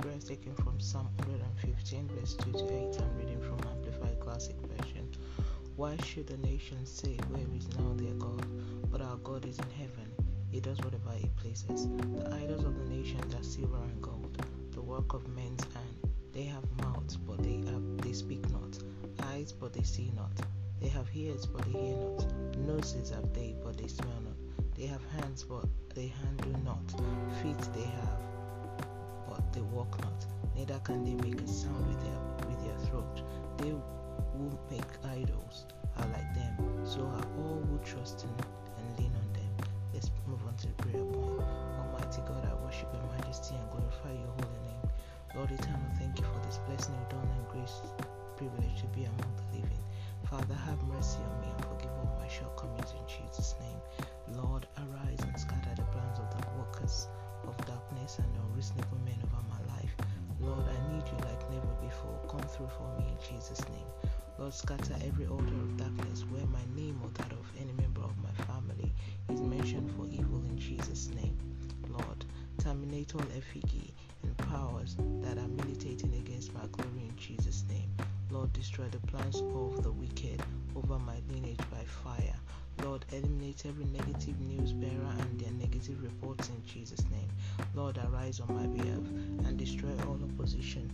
[0.00, 3.02] prayer taken from Psalm 115, verse 2 to 8.
[3.02, 5.06] I'm reading from Amplified Classic Version.
[5.76, 8.46] Why should the nations say, Where is now their God?
[8.90, 10.10] But our God is in heaven.
[10.50, 11.86] He does whatever he pleases.
[12.16, 16.08] The idols of the nations are silver and gold, the work of men's hand.
[16.32, 18.78] They have mouths, but they, have, they speak not,
[19.26, 20.32] eyes, but they see not.
[20.80, 24.76] They have ears, but they hear not, noses have they, but they smell not.
[24.78, 26.88] They have hands, but they handle not,
[27.42, 28.39] feet they have
[30.84, 33.22] can they make a sound with their with their throat.
[33.58, 35.66] They who make idols
[35.96, 36.56] are like them.
[36.84, 39.52] So are all who trust in and lean on them.
[39.92, 41.42] Let's move on to the prayer point.
[41.78, 44.84] Almighty God, I worship your majesty and glorify your holy name.
[45.36, 47.82] Lord eternal, thank you for this blessing you've and grace
[48.36, 49.84] privilege to be among the living.
[50.24, 53.80] Father, have mercy on me and forgive all my shortcomings in Jesus' name.
[54.40, 57.08] Lord, arise and scatter the plans of the workers
[62.60, 63.86] through for me in Jesus' name.
[64.38, 68.12] Lord, scatter every altar of darkness where my name or that of any member of
[68.18, 68.92] my family
[69.30, 71.36] is mentioned for evil in Jesus' name.
[71.88, 72.24] Lord,
[72.58, 77.90] terminate all effigy and powers that are militating against my glory in Jesus' name.
[78.30, 80.42] Lord, destroy the plans of the wicked
[80.76, 82.36] over my lineage by fire.
[82.84, 87.28] Lord, eliminate every negative news bearer and their negative reports in Jesus' name.
[87.74, 89.04] Lord, arise on my behalf
[89.46, 90.90] and destroy all opposition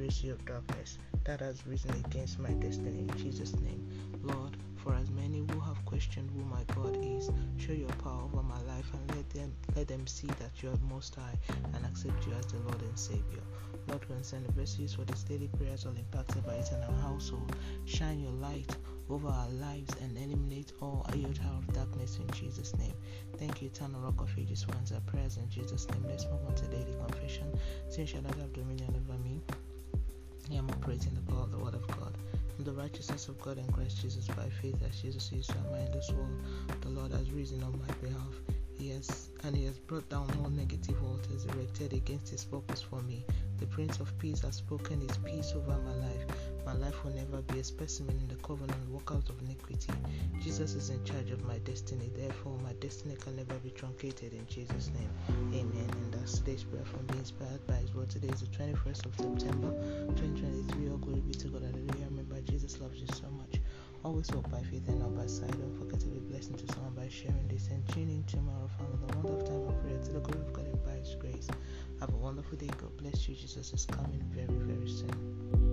[0.00, 3.86] of darkness that has risen against my destiny in Jesus' name.
[4.22, 8.42] Lord, for as many who have questioned who my God is, show your power over
[8.42, 11.38] my life and let them let them see that you are most high
[11.74, 13.42] and accept you as the Lord and Savior.
[13.88, 17.54] Lord, the verses for this daily prayers all impacted by it in our household.
[17.84, 18.74] Shine your light
[19.10, 22.94] over our lives and eliminate all iota of darkness in Jesus' name.
[23.36, 26.04] Thank you, eternal rock of ages, for answer prayers in Jesus' name.
[26.08, 27.52] Let's move on to daily confession.
[27.90, 29.42] Sin shall not have dominion over me.
[30.50, 32.12] I am operating the power of the Word of God.
[32.58, 35.92] In the righteousness of God in Christ Jesus by faith, as Jesus is am in
[35.92, 36.42] this world.
[36.80, 38.59] The Lord has risen on my behalf.
[38.80, 43.26] And he has brought down all negative altars erected against his purpose for me.
[43.58, 46.24] The Prince of Peace has spoken his peace over my life.
[46.64, 49.92] My life will never be a specimen in the covenant workout of iniquity.
[50.40, 54.46] Jesus is in charge of my destiny, therefore my destiny can never be truncated in
[54.46, 55.10] Jesus' name.
[55.52, 55.90] Amen.
[55.90, 58.08] And that's today's prayer from being inspired by his word.
[58.08, 59.70] Today is the 21st of September
[60.16, 60.88] 2023.
[60.90, 61.62] All glory be to God.
[61.62, 62.09] Hallelujah.
[64.02, 65.50] Always walk by faith and not by sight.
[65.50, 68.84] Don't forget to be blessing to someone by sharing this and tuning in tomorrow for
[68.84, 71.48] another wonderful time of prayer to the glory of God and by his grace.
[72.00, 72.70] Have a wonderful day.
[72.78, 73.34] God bless you.
[73.34, 75.69] Jesus is coming very, very soon.